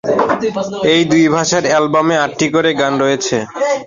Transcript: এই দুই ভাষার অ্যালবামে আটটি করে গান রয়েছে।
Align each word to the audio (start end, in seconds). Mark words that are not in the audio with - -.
এই 0.93 1.01
দুই 1.11 1.25
ভাষার 1.35 1.63
অ্যালবামে 1.67 2.15
আটটি 2.17 2.47
করে 2.55 2.69
গান 2.81 2.93
রয়েছে। 3.03 3.37